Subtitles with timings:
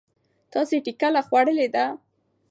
[0.53, 1.85] تاسې ټکله خوړلې ده؟